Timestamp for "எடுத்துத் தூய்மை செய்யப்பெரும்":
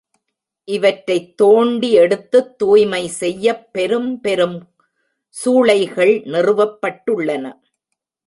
1.91-4.19